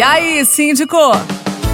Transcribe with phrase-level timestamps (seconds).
[0.00, 0.96] E aí, síndico?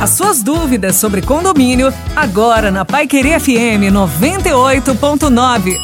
[0.01, 5.77] As suas dúvidas sobre condomínio, agora na Pai Querer FM 98.9.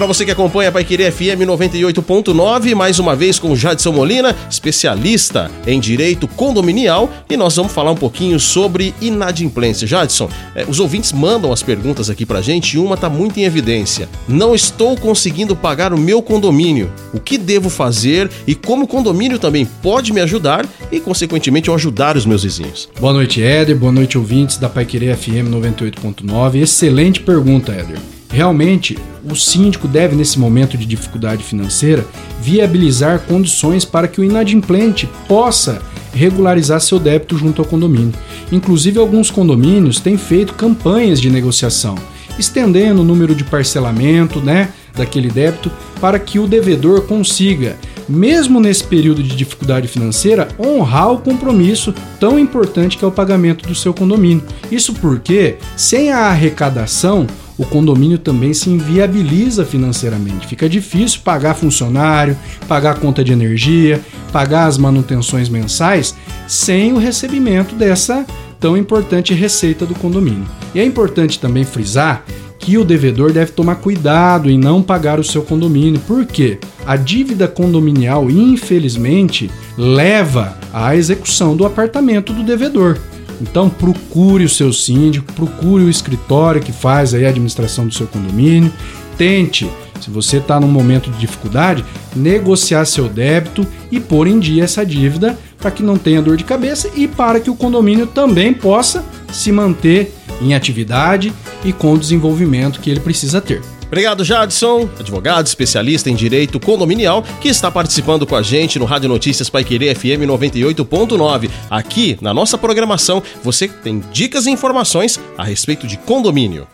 [0.00, 5.50] Para você que acompanha a Paiqueria FM 98.9, mais uma vez com Jadson Molina, especialista
[5.66, 9.86] em direito condominial, e nós vamos falar um pouquinho sobre inadimplência.
[9.86, 13.44] Jadson, eh, os ouvintes mandam as perguntas aqui pra gente e uma tá muito em
[13.44, 14.08] evidência.
[14.26, 16.90] Não estou conseguindo pagar o meu condomínio.
[17.12, 21.74] O que devo fazer e como o condomínio também pode me ajudar e, consequentemente, eu
[21.74, 22.88] ajudar os meus vizinhos?
[22.98, 23.76] Boa noite, Éder.
[23.76, 26.62] Boa noite, ouvintes da Paiqueria FM 98.9.
[26.62, 27.98] Excelente pergunta, Éder.
[28.30, 28.96] Realmente,
[29.28, 32.06] o síndico deve, nesse momento de dificuldade financeira,
[32.40, 35.82] viabilizar condições para que o inadimplente possa
[36.14, 38.14] regularizar seu débito junto ao condomínio.
[38.52, 41.96] Inclusive, alguns condomínios têm feito campanhas de negociação,
[42.38, 47.76] estendendo o número de parcelamento né, daquele débito para que o devedor consiga,
[48.08, 53.66] mesmo nesse período de dificuldade financeira, honrar o compromisso tão importante que é o pagamento
[53.68, 54.42] do seu condomínio.
[54.70, 57.26] Isso porque, sem a arrecadação,
[57.60, 60.46] o condomínio também se inviabiliza financeiramente.
[60.46, 62.34] Fica difícil pagar funcionário,
[62.66, 64.00] pagar conta de energia,
[64.32, 66.14] pagar as manutenções mensais
[66.48, 68.24] sem o recebimento dessa
[68.58, 70.46] tão importante receita do condomínio.
[70.74, 72.24] E é importante também frisar
[72.58, 77.46] que o devedor deve tomar cuidado em não pagar o seu condomínio, porque a dívida
[77.46, 82.98] condominial, infelizmente, leva à execução do apartamento do devedor.
[83.40, 88.06] Então procure o seu síndico, procure o escritório que faz aí a administração do seu
[88.06, 88.72] condomínio,
[89.16, 94.64] tente, se você está num momento de dificuldade, negociar seu débito e pôr em dia
[94.64, 98.52] essa dívida para que não tenha dor de cabeça e para que o condomínio também
[98.52, 101.32] possa se manter em atividade
[101.64, 103.60] e com o desenvolvimento que ele precisa ter.
[103.90, 109.08] Obrigado, Jadson, advogado especialista em direito condominial, que está participando com a gente no Rádio
[109.08, 111.50] Notícias Pai Querer FM 98.9.
[111.68, 116.68] Aqui na nossa programação você tem dicas e informações a respeito de condomínio.